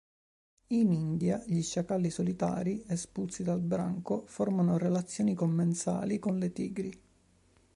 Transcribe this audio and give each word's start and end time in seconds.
In 0.69 0.93
India 0.93 1.43
gli 1.45 1.61
sciacalli 1.61 2.09
solitari 2.09 2.83
espulsi 2.87 3.43
dal 3.43 3.59
branco 3.59 4.23
formano 4.25 4.79
relazioni 4.79 5.35
commensali 5.35 6.17
con 6.17 6.39
le 6.39 6.51
tigri. 6.51 7.01